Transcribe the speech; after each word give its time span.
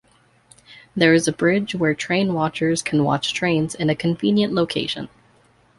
There 0.95 1.13
is 1.13 1.27
a 1.27 1.31
bridge 1.31 1.75
where 1.75 1.93
train 1.93 2.33
watchers 2.33 2.81
can 2.81 3.03
watch 3.03 3.35
trains 3.35 3.75
in 3.75 3.87
a 3.87 3.95
convenient 3.95 4.51
location. 4.51 5.09